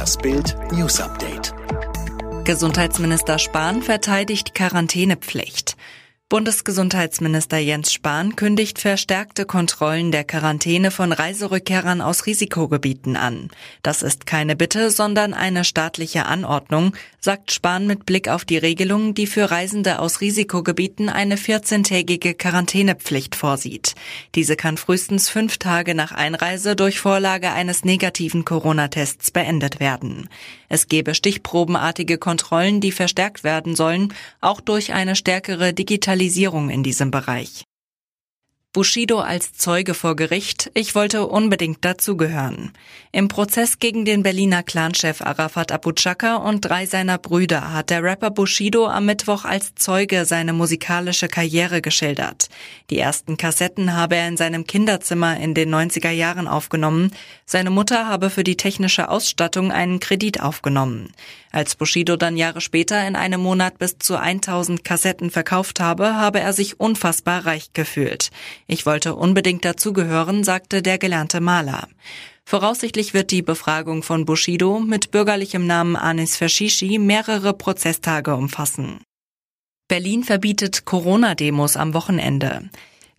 Das 0.00 0.16
Bild 0.16 0.56
News 0.72 0.98
Update. 0.98 1.52
Gesundheitsminister 2.44 3.38
Spahn 3.38 3.82
verteidigt 3.82 4.54
Quarantänepflicht. 4.54 5.76
Bundesgesundheitsminister 6.30 7.58
Jens 7.58 7.92
Spahn 7.92 8.36
kündigt 8.36 8.78
verstärkte 8.78 9.46
Kontrollen 9.46 10.12
der 10.12 10.22
Quarantäne 10.22 10.92
von 10.92 11.10
Reiserückkehrern 11.10 12.00
aus 12.00 12.24
Risikogebieten 12.24 13.16
an. 13.16 13.48
Das 13.82 14.04
ist 14.04 14.26
keine 14.26 14.54
Bitte, 14.54 14.92
sondern 14.92 15.34
eine 15.34 15.64
staatliche 15.64 16.26
Anordnung, 16.26 16.92
sagt 17.18 17.50
Spahn 17.50 17.88
mit 17.88 18.06
Blick 18.06 18.28
auf 18.28 18.44
die 18.44 18.58
Regelung, 18.58 19.12
die 19.12 19.26
für 19.26 19.50
Reisende 19.50 19.98
aus 19.98 20.20
Risikogebieten 20.20 21.08
eine 21.08 21.34
14-tägige 21.34 22.34
Quarantänepflicht 22.34 23.34
vorsieht. 23.34 23.96
Diese 24.36 24.54
kann 24.54 24.76
frühestens 24.76 25.28
fünf 25.28 25.58
Tage 25.58 25.96
nach 25.96 26.12
Einreise 26.12 26.76
durch 26.76 27.00
Vorlage 27.00 27.50
eines 27.50 27.84
negativen 27.84 28.44
Corona-Tests 28.44 29.32
beendet 29.32 29.80
werden. 29.80 30.28
Es 30.68 30.86
gebe 30.86 31.16
stichprobenartige 31.16 32.18
Kontrollen, 32.18 32.80
die 32.80 32.92
verstärkt 32.92 33.42
werden 33.42 33.74
sollen, 33.74 34.14
auch 34.40 34.60
durch 34.60 34.92
eine 34.92 35.16
stärkere 35.16 35.72
Digitalisierung 35.72 36.19
Digitalisierung 36.20 36.68
in 36.68 36.82
diesem 36.82 37.10
Bereich. 37.10 37.64
Bushido 38.72 39.18
als 39.18 39.54
Zeuge 39.54 39.94
vor 39.94 40.14
Gericht, 40.14 40.70
ich 40.74 40.94
wollte 40.94 41.26
unbedingt 41.26 41.84
dazugehören. 41.84 42.72
Im 43.10 43.26
Prozess 43.26 43.80
gegen 43.80 44.04
den 44.04 44.22
Berliner 44.22 44.62
Clanchef 44.62 45.22
Arafat 45.22 45.72
Abu 45.72 45.90
Chaka 45.90 46.36
und 46.36 46.60
drei 46.60 46.86
seiner 46.86 47.18
Brüder 47.18 47.72
hat 47.72 47.90
der 47.90 48.04
Rapper 48.04 48.30
Bushido 48.30 48.86
am 48.86 49.06
Mittwoch 49.06 49.44
als 49.44 49.74
Zeuge 49.74 50.24
seine 50.24 50.52
musikalische 50.52 51.26
Karriere 51.26 51.82
geschildert. 51.82 52.48
Die 52.90 52.98
ersten 52.98 53.36
Kassetten 53.36 53.96
habe 53.96 54.14
er 54.14 54.28
in 54.28 54.36
seinem 54.36 54.64
Kinderzimmer 54.64 55.36
in 55.36 55.54
den 55.54 55.74
90er 55.74 56.10
Jahren 56.10 56.46
aufgenommen. 56.46 57.10
Seine 57.46 57.70
Mutter 57.70 58.06
habe 58.06 58.30
für 58.30 58.44
die 58.44 58.56
technische 58.56 59.08
Ausstattung 59.08 59.72
einen 59.72 59.98
Kredit 59.98 60.40
aufgenommen. 60.40 61.12
Als 61.52 61.74
Bushido 61.74 62.16
dann 62.16 62.36
Jahre 62.36 62.60
später 62.60 63.06
in 63.06 63.16
einem 63.16 63.40
Monat 63.40 63.78
bis 63.78 63.98
zu 63.98 64.16
1000 64.16 64.84
Kassetten 64.84 65.30
verkauft 65.30 65.80
habe, 65.80 66.14
habe 66.14 66.40
er 66.40 66.52
sich 66.52 66.78
unfassbar 66.78 67.44
reich 67.44 67.72
gefühlt. 67.72 68.30
Ich 68.68 68.86
wollte 68.86 69.16
unbedingt 69.16 69.64
dazugehören, 69.64 70.44
sagte 70.44 70.80
der 70.80 70.98
gelernte 70.98 71.40
Maler. 71.40 71.88
Voraussichtlich 72.44 73.14
wird 73.14 73.30
die 73.30 73.42
Befragung 73.42 74.02
von 74.02 74.24
Bushido 74.24 74.80
mit 74.80 75.10
bürgerlichem 75.10 75.66
Namen 75.66 75.96
Anis 75.96 76.36
Fashishi 76.36 76.98
mehrere 76.98 77.52
Prozesstage 77.52 78.34
umfassen. 78.34 79.00
Berlin 79.88 80.22
verbietet 80.22 80.84
Corona-Demos 80.84 81.76
am 81.76 81.94
Wochenende. 81.94 82.70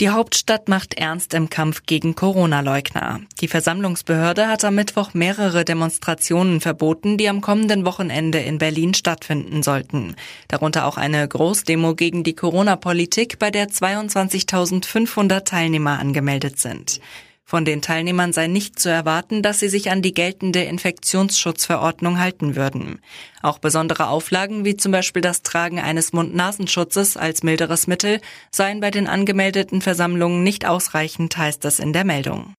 Die 0.00 0.10
Hauptstadt 0.10 0.68
macht 0.68 0.94
ernst 0.94 1.34
im 1.34 1.48
Kampf 1.48 1.82
gegen 1.86 2.16
Corona-Leugner. 2.16 3.20
Die 3.40 3.46
Versammlungsbehörde 3.46 4.48
hat 4.48 4.64
am 4.64 4.74
Mittwoch 4.74 5.14
mehrere 5.14 5.64
Demonstrationen 5.64 6.60
verboten, 6.60 7.16
die 7.16 7.28
am 7.28 7.40
kommenden 7.40 7.84
Wochenende 7.84 8.40
in 8.40 8.58
Berlin 8.58 8.94
stattfinden 8.94 9.62
sollten. 9.62 10.16
Darunter 10.48 10.86
auch 10.86 10.96
eine 10.96 11.28
Großdemo 11.28 11.94
gegen 11.94 12.24
die 12.24 12.34
Corona-Politik, 12.34 13.38
bei 13.38 13.52
der 13.52 13.68
22.500 13.68 15.44
Teilnehmer 15.44 16.00
angemeldet 16.00 16.58
sind. 16.58 17.00
Von 17.46 17.66
den 17.66 17.82
Teilnehmern 17.82 18.32
sei 18.32 18.46
nicht 18.46 18.78
zu 18.78 18.88
erwarten, 18.88 19.42
dass 19.42 19.60
sie 19.60 19.68
sich 19.68 19.90
an 19.90 20.00
die 20.00 20.14
geltende 20.14 20.64
Infektionsschutzverordnung 20.64 22.18
halten 22.18 22.56
würden. 22.56 23.00
Auch 23.42 23.58
besondere 23.58 24.08
Auflagen 24.08 24.64
wie 24.64 24.78
zum 24.78 24.92
Beispiel 24.92 25.20
das 25.20 25.42
Tragen 25.42 25.78
eines 25.78 26.14
Mund-Nasenschutzes 26.14 27.18
als 27.18 27.42
milderes 27.42 27.86
Mittel 27.86 28.20
seien 28.50 28.80
bei 28.80 28.90
den 28.90 29.06
angemeldeten 29.06 29.82
Versammlungen 29.82 30.42
nicht 30.42 30.64
ausreichend, 30.64 31.36
heißt 31.36 31.66
es 31.66 31.80
in 31.80 31.92
der 31.92 32.04
Meldung. 32.04 32.54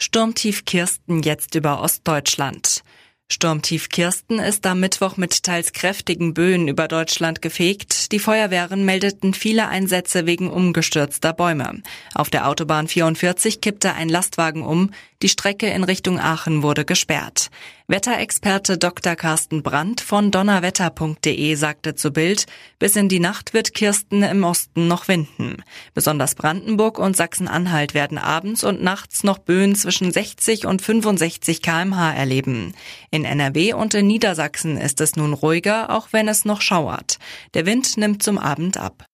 Sturmtief 0.00 0.64
Kirsten 0.64 1.22
jetzt 1.22 1.54
über 1.56 1.82
Ostdeutschland. 1.82 2.82
Sturmtief 3.28 3.88
Kirsten 3.88 4.38
ist 4.38 4.64
am 4.66 4.78
Mittwoch 4.78 5.16
mit 5.16 5.42
teils 5.42 5.72
kräftigen 5.72 6.32
Böen 6.32 6.68
über 6.68 6.86
Deutschland 6.86 7.42
gefegt. 7.42 8.12
Die 8.12 8.20
Feuerwehren 8.20 8.84
meldeten 8.84 9.34
viele 9.34 9.66
Einsätze 9.66 10.26
wegen 10.26 10.48
umgestürzter 10.48 11.32
Bäume. 11.32 11.82
Auf 12.14 12.30
der 12.30 12.46
Autobahn 12.46 12.86
44 12.86 13.60
kippte 13.60 13.94
ein 13.94 14.08
Lastwagen 14.08 14.62
um. 14.62 14.92
Die 15.22 15.28
Strecke 15.28 15.66
in 15.66 15.82
Richtung 15.82 16.20
Aachen 16.20 16.62
wurde 16.62 16.84
gesperrt. 16.84 17.50
Wetterexperte 17.88 18.78
Dr. 18.78 19.14
Carsten 19.14 19.62
Brandt 19.62 20.00
von 20.00 20.32
donnerwetter.de 20.32 21.54
sagte 21.54 21.94
zu 21.94 22.10
Bild, 22.10 22.46
bis 22.80 22.96
in 22.96 23.08
die 23.08 23.20
Nacht 23.20 23.54
wird 23.54 23.74
Kirsten 23.74 24.24
im 24.24 24.42
Osten 24.42 24.88
noch 24.88 25.06
winden. 25.06 25.62
Besonders 25.94 26.34
Brandenburg 26.34 26.98
und 26.98 27.16
Sachsen-Anhalt 27.16 27.94
werden 27.94 28.18
abends 28.18 28.64
und 28.64 28.82
nachts 28.82 29.22
noch 29.22 29.38
Böen 29.38 29.76
zwischen 29.76 30.10
60 30.10 30.66
und 30.66 30.82
65 30.82 31.62
kmh 31.62 32.12
erleben. 32.12 32.74
In 33.12 33.24
NRW 33.24 33.74
und 33.74 33.94
in 33.94 34.08
Niedersachsen 34.08 34.78
ist 34.78 35.00
es 35.00 35.14
nun 35.14 35.32
ruhiger, 35.32 35.90
auch 35.90 36.08
wenn 36.10 36.26
es 36.26 36.44
noch 36.44 36.62
schauert. 36.62 37.20
Der 37.54 37.66
Wind 37.66 37.96
nimmt 37.98 38.20
zum 38.20 38.36
Abend 38.36 38.78
ab. 38.78 39.06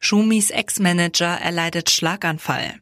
Schumis 0.00 0.50
Ex-Manager 0.50 1.38
erleidet 1.40 1.90
Schlaganfall. 1.90 2.80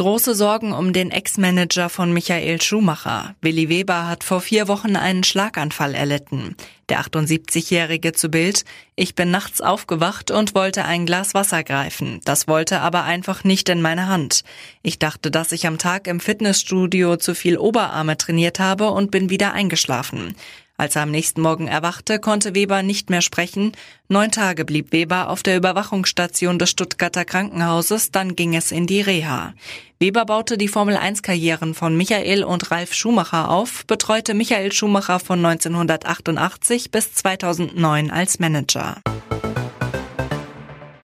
Große 0.00 0.34
Sorgen 0.34 0.72
um 0.72 0.94
den 0.94 1.10
Ex-Manager 1.10 1.90
von 1.90 2.10
Michael 2.10 2.62
Schumacher. 2.62 3.34
Willi 3.42 3.68
Weber 3.68 4.08
hat 4.08 4.24
vor 4.24 4.40
vier 4.40 4.66
Wochen 4.66 4.96
einen 4.96 5.24
Schlaganfall 5.24 5.94
erlitten. 5.94 6.56
Der 6.88 7.02
78-Jährige 7.02 8.14
zu 8.14 8.30
Bild, 8.30 8.64
ich 8.96 9.14
bin 9.14 9.30
nachts 9.30 9.60
aufgewacht 9.60 10.30
und 10.30 10.54
wollte 10.54 10.86
ein 10.86 11.04
Glas 11.04 11.34
Wasser 11.34 11.64
greifen. 11.64 12.22
Das 12.24 12.48
wollte 12.48 12.80
aber 12.80 13.04
einfach 13.04 13.44
nicht 13.44 13.68
in 13.68 13.82
meine 13.82 14.06
Hand. 14.06 14.42
Ich 14.80 14.98
dachte, 14.98 15.30
dass 15.30 15.52
ich 15.52 15.66
am 15.66 15.76
Tag 15.76 16.06
im 16.06 16.18
Fitnessstudio 16.18 17.16
zu 17.16 17.34
viel 17.34 17.58
Oberarme 17.58 18.16
trainiert 18.16 18.58
habe 18.58 18.92
und 18.92 19.10
bin 19.10 19.28
wieder 19.28 19.52
eingeschlafen. 19.52 20.34
Als 20.80 20.96
er 20.96 21.02
am 21.02 21.10
nächsten 21.10 21.42
Morgen 21.42 21.68
erwachte, 21.68 22.18
konnte 22.18 22.54
Weber 22.54 22.82
nicht 22.82 23.10
mehr 23.10 23.20
sprechen. 23.20 23.72
Neun 24.08 24.30
Tage 24.30 24.64
blieb 24.64 24.92
Weber 24.92 25.28
auf 25.28 25.42
der 25.42 25.58
Überwachungsstation 25.58 26.58
des 26.58 26.70
Stuttgarter 26.70 27.26
Krankenhauses, 27.26 28.12
dann 28.12 28.34
ging 28.34 28.56
es 28.56 28.72
in 28.72 28.86
die 28.86 29.02
Reha. 29.02 29.52
Weber 29.98 30.24
baute 30.24 30.56
die 30.56 30.68
Formel-1-Karrieren 30.68 31.74
von 31.74 31.98
Michael 31.98 32.44
und 32.44 32.70
Ralf 32.70 32.94
Schumacher 32.94 33.50
auf, 33.50 33.84
betreute 33.84 34.32
Michael 34.32 34.72
Schumacher 34.72 35.20
von 35.20 35.44
1988 35.44 36.90
bis 36.90 37.12
2009 37.12 38.10
als 38.10 38.38
Manager. 38.38 39.02